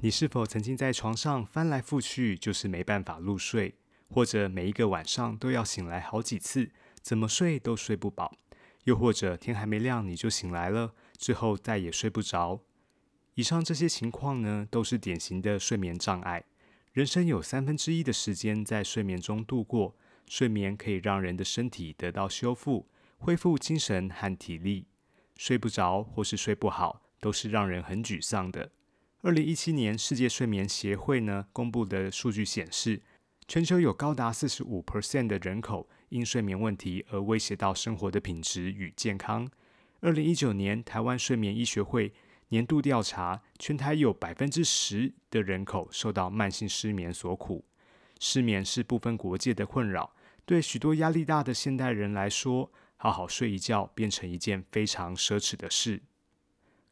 [0.00, 3.74] 你是否曾经在床上翻来覆去，就是没办法入睡，
[4.08, 6.70] 或者每一个晚上都要醒来好几次，
[7.02, 8.36] 怎么睡都睡不饱？
[8.84, 12.60] 又或者天还没亮你就醒来了，之后再也睡不着？
[13.34, 16.44] 以上这些情况呢，都是典型的睡眠障碍。
[16.92, 19.96] 人生有三分之一的时间在睡眠中度过，
[20.28, 22.86] 睡眠可以让人的身体得到修复，
[23.18, 24.86] 恢复精神和体力。
[25.36, 28.70] 睡不着或是睡不好，都是让人很沮丧的。
[29.22, 33.02] 二零一七年世界睡眠协会呢公布的数据显示，
[33.48, 39.50] 全球有高达四十五 percent 的人口因睡眠问题而威胁到生活的品质与健康。
[39.98, 42.12] 二零一九年台湾睡眠医学会
[42.50, 47.64] 年度调查，全台有百分之十的人口受到慢性失眠所苦。
[48.20, 56.02] 失眠是不分国界的困扰，对许多压力大的现代人来说，好好睡一觉变成一件非常奢侈的事。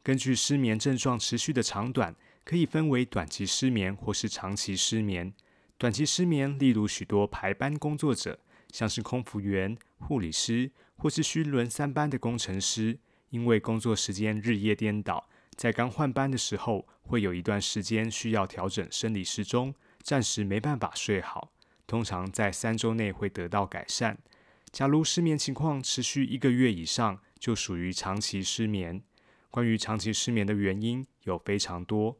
[0.07, 5.33] 根据失眠症状持续的长短，可以分为短期失眠或是长期失眠。
[5.77, 8.39] 短期失眠，例如许多排班工作者，
[8.71, 12.97] 像是空服员、护理师或是需轮三班的工程师，
[13.31, 15.27] 因为工作时间日夜颠倒，
[15.57, 21.51] 在刚换班的时候，会有一段时间需要调整生理时钟，暂时没办法睡好。
[21.85, 24.17] 通常在三周内会得到改善。
[24.71, 29.03] 假如失眠情况持续一个月以上，就属于长期失眠。
[29.57, 32.15] 关于长期失眠的原因有非常多，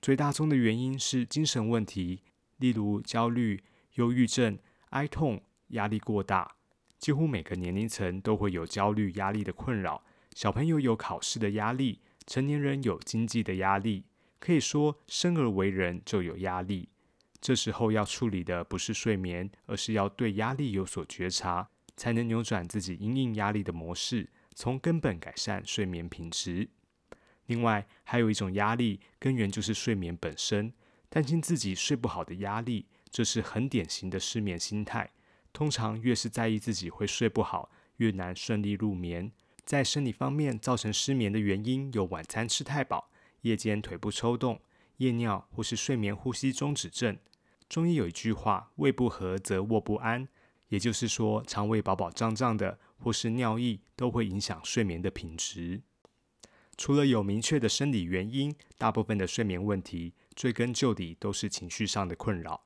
[0.00, 2.22] 最大宗的原因是精神问题，
[2.58, 3.60] 例如焦虑、
[3.94, 4.56] 忧郁症、
[4.90, 6.54] 哀痛、压力过大。
[7.00, 10.04] 几乎每个年龄层都会有焦虑、压力的困扰。
[10.36, 14.04] 小朋友有考试的压力，成年人有经济的压力，
[14.38, 16.88] 可以说生而为人就有压力。
[17.40, 24.30] 这时候要处理的不是睡眠，而是要对压力有所觉察，才能扭转自己因应压力的模式。
[24.54, 26.70] 从根本改善睡眠品质。
[27.46, 30.72] 另外，还有一种压力根源就是睡眠本身，
[31.08, 35.10] 担心自己睡不好的压力，这是很典型的失眠心态。
[35.52, 39.30] 通常越是在意自己会睡不好，越难顺利入眠。
[39.64, 43.10] 在生理方面造成失眠的原因有晚餐吃太饱、
[43.42, 44.60] 夜间腿部抽动、
[44.98, 47.18] 夜尿或是睡眠呼吸中止症。
[47.68, 50.28] 中医有一句话：“胃不和则卧不安”，
[50.68, 52.78] 也就是说，肠胃饱饱胀胀的。
[52.98, 55.82] 或是尿意都会影响睡眠的品质。
[56.76, 62.62] 除了有明确的生理原因，大部分的睡眠问题追根究底都是情绪上的困扰。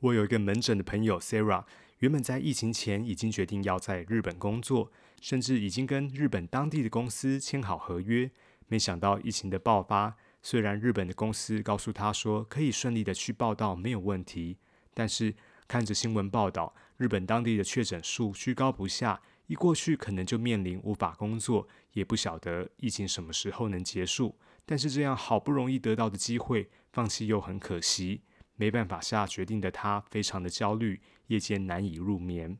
[0.00, 1.64] 我有一个门诊的朋友 Sarah，
[2.00, 4.90] 原本在疫情前已经决定要在日本工作，
[5.20, 8.28] 甚至已经跟日本当地的公司签好合约。
[8.66, 14.56] 没想到疫情的爆发，虽然日本的公司告诉他说可以顺利的去报道没有问题，
[14.92, 15.32] 但是
[15.68, 19.20] 看着新闻报道，日本当地的确诊数居高不下。
[19.52, 24.34] 一过去，可能就面临无法工作，也不晓得疫情什么时候能结束。
[24.64, 28.22] 但是这样好不容易得到的机会，放弃又很可惜，
[28.56, 32.56] 没办法下决定的他，非常的焦虑，夜间难以入眠。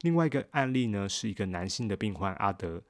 [0.00, 2.82] 另外一个案例呢，是一个男性的病患阿德。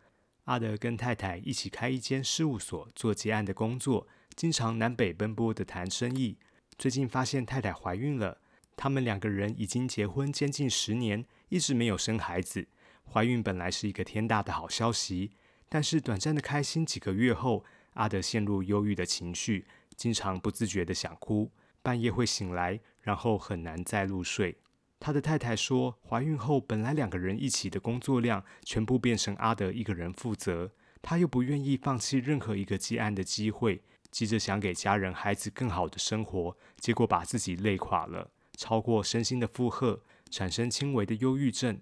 [0.45, 6.39] 阿德跟太太一起开一间事务所，做结案的工作，经常南北奔波的谈生意。
[6.79, 8.41] 最近发现太太怀孕了，
[8.77, 12.67] 他们两个人已经结婚将近十年，一直没有生孩子。
[13.13, 15.33] 怀孕本来是一个天大的好消息，
[15.69, 19.67] 但是短暂的开心几个月后，阿德陷入忧郁的情绪，
[19.97, 21.51] 经常不自觉的想哭，
[21.83, 24.57] 半夜会醒来，然后很难再入睡。
[25.01, 30.71] 他的太太说，怀孕后本来两个人一起的工作量全部变成阿德一个人负责，
[31.03, 41.81] 他又不愿意放弃任何一个接案的机会，急着想给家人孩子更好的生活，结果把自己累垮了，超过身心的负荷，产生轻微的忧郁症。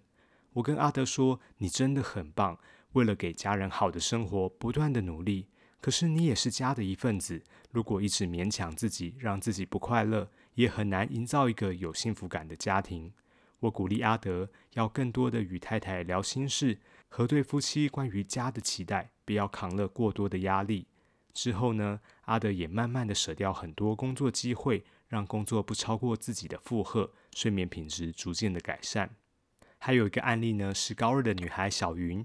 [0.54, 2.58] 我跟阿德说：“你真的很棒，
[2.92, 5.46] 为了给家人好的生活，不断的努力。
[5.80, 13.12] 可是你也是家的一份子，如果一直勉强自己，让自己不快乐，也很难营造一个有幸福感的家庭。”
[13.60, 16.78] 我鼓励阿德要更多的与太太聊心事，
[17.08, 20.86] 和对夫妻关于家的期待，不要扛了过多的压力。
[21.32, 29.10] 之后呢，阿德也慢慢的舍掉很多工作机会，让工作不超过自己的负荷，睡眠品质逐渐的改善。
[29.78, 32.25] 还有一个案例呢，是高二的女孩小云。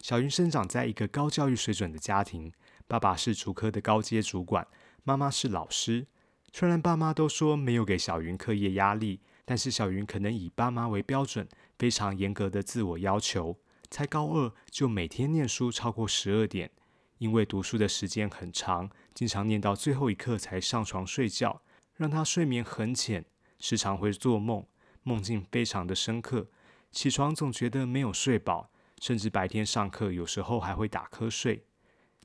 [0.00, 2.52] 小云生长在一个高教育水准的家庭，
[2.86, 4.66] 爸爸是竹科的高阶主管，
[5.04, 6.06] 妈妈是老师。
[6.52, 11.46] 虽然爸妈都说没有给小云课业压力，但是小云可能以爸妈为标准，
[11.78, 13.58] 非常严格的自我要求。
[13.90, 16.70] 才高二就每天念书超过十二点，
[17.18, 21.62] 因为读书的时间很长，经常念到最后一刻才上床睡觉，
[21.96, 23.24] 让他睡眠很浅，
[23.58, 24.64] 时常会做梦，
[25.02, 26.48] 梦境非常的深刻。
[26.90, 28.70] 起床总觉得没有睡饱，
[29.00, 31.64] 甚至白天上课有时候还会打瞌睡。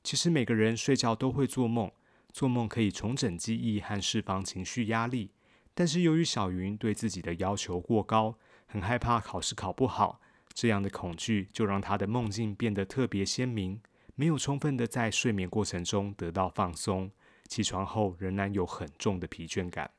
[0.04, 1.92] 其实每个人睡觉都会做梦，
[2.32, 5.32] 做梦可以重整记忆和释放情绪压力。
[5.74, 10.22] 但是由于小云对自己的要求过高，很害怕考试考不好，
[10.54, 13.82] 这样的恐惧就让他的梦境变得特别鲜明，
[14.16, 17.12] 没有充分的在睡眠过程中得到放松，
[17.48, 19.92] 起床后仍然有很重的疲倦感。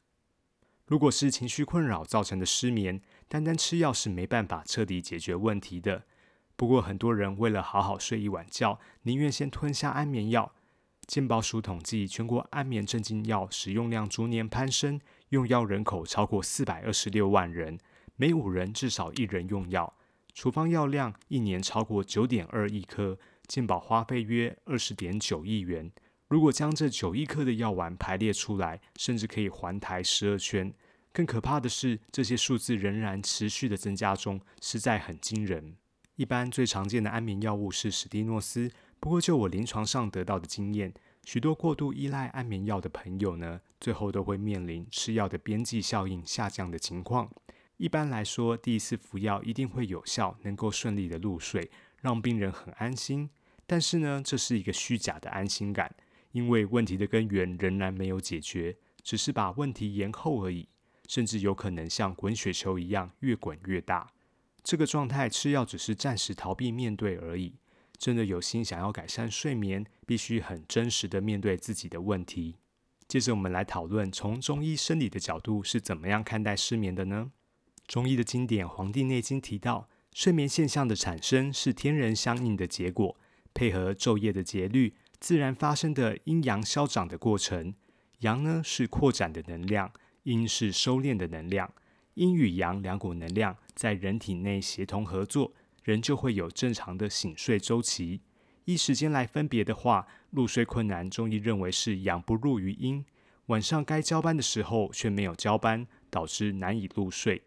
[0.87, 6.05] 如果是情绪困扰造成的失眠，单单吃药是没办法彻底解决问题的。
[6.55, 10.52] 不过，很多人为了好好睡一晚觉，宁愿先吞下安眠药。
[11.06, 17.78] 健保署统计，全国安眠镇静药使用量逐年攀升，用药人口超过四百二十六万人，
[18.17, 19.94] 每五人至少一人用药。
[20.34, 25.90] 处方药量一年超过九点二亿颗，健保花费约二十点九亿元。
[26.29, 30.72] 如果将这九亿颗的药丸排列出来，甚至可以环台十二圈。
[31.17, 35.75] 更可怕的是，这些数字仍然持续的增加中，实在很惊人。
[36.17, 38.71] 一般最常见的安眠药物是史蒂诺斯，
[39.01, 40.93] 不过就我临床上得到的经验，
[41.25, 47.31] 许多过度依赖安眠药的朋友呢，最后都会面临吃药的边际效应下降的情况。
[47.79, 51.71] 一般来说，第一次服药一定会有效，能够顺利的入睡，
[52.03, 53.31] 让病人很安心。
[53.67, 55.97] 但是呢，这是一个虚假的安心感。
[56.33, 60.69] 因为问题的根源仍然没有解决，只是把问题延后而已，
[61.08, 64.12] 甚至有可能像滚雪球一样越滚越大。
[64.62, 67.55] 这个状态吃药只是暂时逃避面对而已。
[67.99, 72.56] 真的有心想要改善睡眠，必须很真实的面对自己的问题。
[73.08, 77.31] 接着我们来讨论，从中医生理的角度是怎么样看待失眠的呢？
[77.87, 83.17] 中医的经典《黄帝内经》提到，睡眠现象的产生是天人相应的结果，
[83.55, 84.94] 配合昼夜的节律。
[85.19, 87.75] 自然发生的阴阳消长的过程，
[88.19, 89.91] 阳呢是扩展的能量，
[90.26, 91.73] 阴是收敛的能量。
[92.14, 95.52] 阴与阳两股能量在人体内协同合作，
[95.84, 98.20] 人就会有正常的醒睡周期。
[98.64, 103.05] 一时间来分别的话，入睡困难，中医认为是阳不入于阴，
[103.46, 107.43] 晚上该交班的时候却没有交班，导致难以入睡。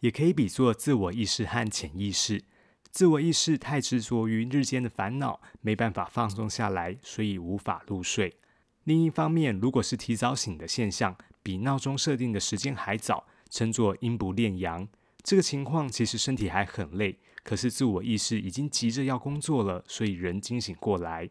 [0.00, 2.42] 也可以比作自我意识和潜意识。
[2.90, 8.34] 自我意识太执着于日间的烦恼，没办法放松下来，所以无法入睡。
[8.84, 14.88] 另一方面，如果是提早醒的现象，比闹钟设定的时间还早，称作阴不恋阳。
[15.22, 21.30] 这个情况其实身体还很累，可是自我意识已经急着要工作了，所以人惊醒过来。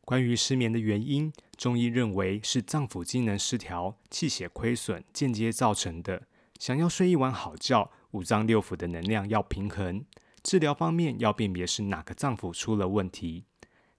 [0.00, 6.26] 关于失眠的原因，中医认为是脏腑机能失调、气血亏损间接造成的。
[6.58, 10.04] 想要睡一晚好觉，五脏六腑的能量要平衡。
[10.42, 13.44] 治疗方面要辨别是哪个脏腑出了问题，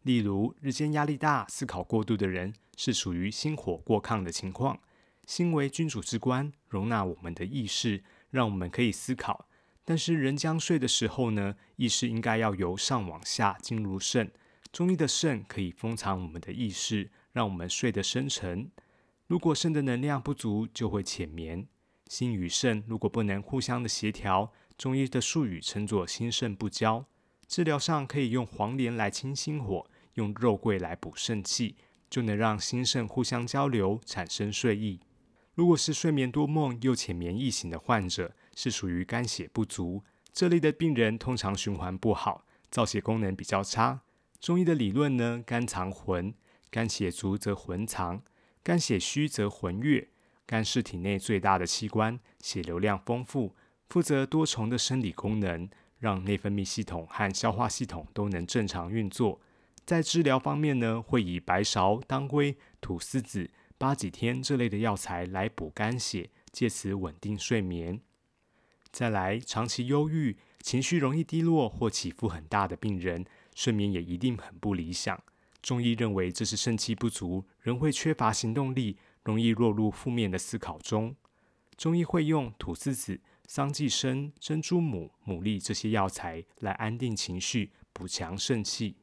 [0.02, 4.80] 例如日间压力大、思考过度的人，是属于心火过亢的情况。
[5.28, 8.02] 心为君主之官，容纳我们的意识，
[8.32, 9.48] 让我们可以思考。
[9.84, 14.32] 但是人将睡的时候呢，意识应该要由上往下进入肾。
[14.72, 18.72] 中医的肾可以封藏我们的意识，让我们睡得深沉。
[19.28, 21.68] 如果肾的能量不足，就会浅眠。
[22.08, 27.06] 心与肾如果不能互相的协调，中医的术语称作心肾不交。
[27.46, 31.76] 治疗上可以用黄连来清心火，用肉桂来补肾气，
[32.10, 35.02] 就能让心肾互相交流，产生睡意。
[35.58, 40.04] 如果是睡眠多梦又浅眠易醒的患者，是属于肝血不足。
[40.32, 44.02] 这类的病人通常循环不好，造血功能比较差。
[44.40, 46.32] 中医的理论呢，肝藏魂，
[46.70, 48.22] 肝血足则魂藏，
[48.62, 50.08] 肝血虚则魂越。
[50.46, 53.56] 肝是体内最大的器官，血流量丰富。
[53.90, 59.42] 负责多重的生理功能，让内分泌系统和消化系统都能正常运作。
[59.84, 68.02] 在治疗方面呢，会以白芍、当归、菟丝子、八戟天这类的药材来补肝血，借此稳定睡眠。
[68.92, 75.22] 再来，长期忧郁、情绪容易低落或起伏很大的病人，睡眠也一定很不理想。
[75.62, 81.16] 中医认为这是肾气不足，人会缺乏行动力，容易落入负面的思考中。
[81.76, 83.22] 中医会用菟丝子。
[83.50, 88.98] 桑寄生、珍珠母、牡蛎这些药材来安定情绪、补强肾气。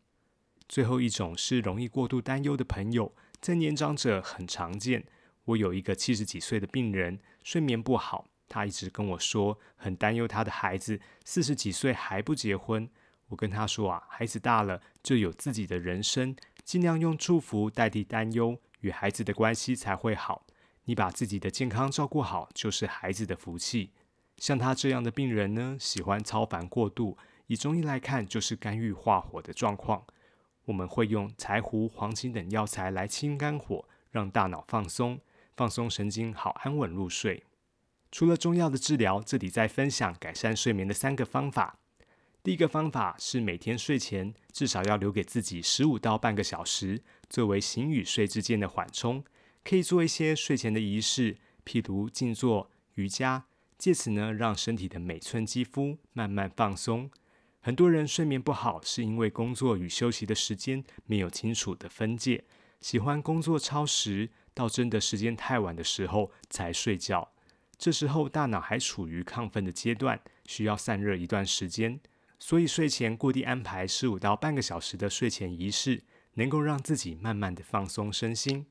[0.68, 5.04] 最后一种是容易过度担忧的朋友，在年长者很常见。
[5.44, 12.88] 我有一个七十几岁的病人，睡眠不好，他一直跟我说很担忧他的孩子四十几岁还不结婚。
[13.28, 16.34] 我跟他说啊，孩子大了就有自己的人生，
[16.64, 20.46] 尽量用祝福代替担忧，与孩子的关系才会好。
[20.84, 23.90] 你把自己的健康照顾好，就是孩子的福气。
[24.38, 30.06] 像他这样的病人呢，喜欢超凡过度，以中医来看，就是肝郁化火的状况。
[30.66, 35.20] 我们会用柴胡、黄芩等药材来清肝火，让大脑放松，
[35.56, 37.42] 放松神经，好安稳入睡。
[38.10, 41.78] 除了中药的治疗，这里再分享改善睡眠的三个方法。
[42.42, 49.24] 第一个方法是每天睡前至少要留给自己十五到半个小时，作为醒与睡之间的缓冲，
[49.64, 53.46] 可以做一些睡前的仪式，譬如静坐、瑜伽，
[53.78, 57.10] 借此呢让身体的每寸肌肤慢慢放松。
[57.64, 62.44] 很多人睡眠不好，是因为工作与休息的时间没有清楚的分界，
[62.82, 67.32] 喜欢工作超时，到真的时间太晚的时候才睡觉。
[67.78, 71.98] 这时候大脑还处于亢奋的阶段，需要散热一段时间。
[72.38, 76.02] 所以睡前固定安排十五到半个小时的睡前仪式，
[76.34, 78.66] 能够让自己慢慢的放松身心。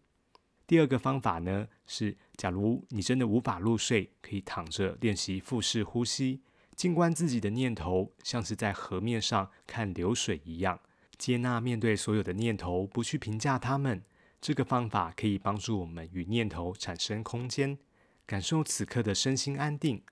[0.68, 6.42] 第二个方法呢是，假如你真的无法入睡，可以躺着练习腹式呼吸，
[6.84, 10.82] 静观自己的念头，像是在河面上看流水一样，
[11.18, 14.04] 接纳面对所有的念头，不去评价他们。
[14.42, 17.78] 这个方法可以帮助我们与念头产生空间，
[18.25, 20.04] 感受此刻的身心安定。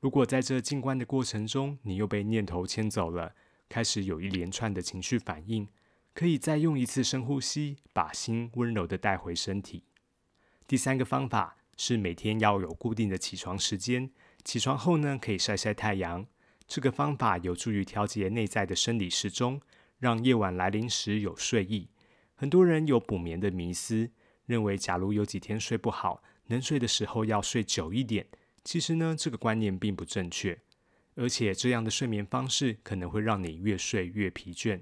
[0.00, 3.34] 如果在这静观的过程中，你又被念头牵走了，
[3.68, 5.68] 开始有一连串的情绪反应，
[6.14, 9.84] 可以再用一次深呼吸，把心温柔的带回身体。
[10.66, 14.10] 第三个方法是每天要有固定的起床时间，
[14.44, 16.26] 起床后呢，可以晒晒太阳。
[16.66, 19.60] 这个方法有助于调节内在的生理时钟，
[19.98, 21.88] 让夜晚来临时有睡意。
[22.34, 24.10] 很多人有补眠的迷思，
[24.46, 28.26] 认为假如有几天睡不好，能睡的时候要睡久一点。
[28.64, 30.58] 其实呢，这个观念并不正确，
[31.16, 34.80] 而且这样的睡眠方式可能会让你越睡越疲倦。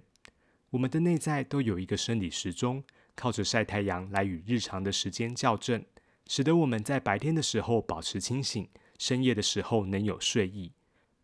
[0.70, 2.84] 我们的内在都有一个生理时钟，
[3.14, 5.84] 靠着晒太阳来与日常的时间校正，
[6.26, 10.72] 使得我们在白天的时候保持清醒，深夜的时候能有睡意。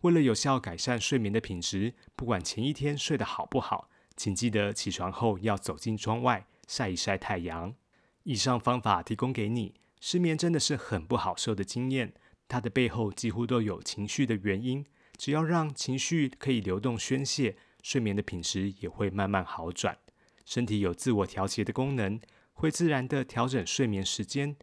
[0.00, 7.74] 为了有效改善睡眠的品质，不管前一天睡得好不好，请记得起床后要走进窗外晒一晒太阳。
[8.22, 12.14] 以上方法提供给你，失眠真的是很不好受的经验。
[12.46, 14.84] 它的背后几乎都有情绪的原因，
[15.16, 19.98] 只要让情绪可以流动宣泄，睡眠的品质也会慢慢好转。
[20.44, 22.20] 身体有自我调节的功能，
[22.52, 24.54] 会自然的调整睡眠时间。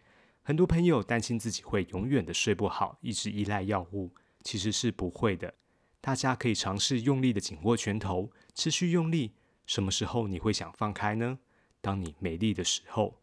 [0.44, 4.12] 很多朋友担心自己会永远的睡不好，一直依赖药物，
[4.44, 5.54] 其实是不会的。
[6.02, 9.34] 大家可以尝试用力的紧握拳头，持续用力。
[9.68, 11.38] 什么时候你会想放开呢？
[11.80, 13.22] 当你没力的时候。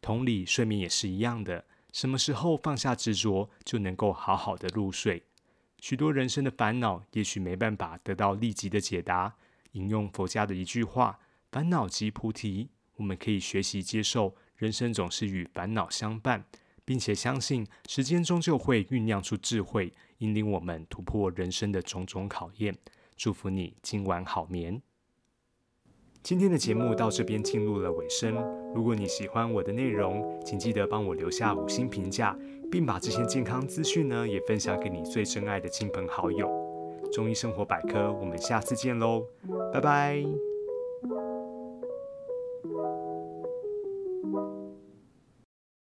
[0.00, 1.66] 同理，睡眠也是一样的。
[1.92, 5.24] 什么时候放下执着，就能够好好的入睡？
[5.80, 9.34] 许多人生的烦恼，也许没办法得到立即的解答。
[9.72, 11.18] 引用佛家的一句话
[11.50, 16.44] ：“烦恼即菩提。”我们可以学习接受，人生总是与烦恼相伴，
[16.84, 22.76] 并且相信时间终究会酝酿出智慧，引领我们突破人生的种种考验。
[23.16, 24.80] 祝福你今晚好眠。
[26.22, 28.34] 今天的节目到这边进入了尾声。
[28.74, 32.36] 如果你喜欢我的内容，请记得帮我留下五星评价，
[32.70, 36.48] 并把这些健康资讯呢也分享给你最珍爱的亲朋好友。
[37.10, 39.24] 中医生活百科，我们下次见喽，
[39.72, 40.49] 拜拜。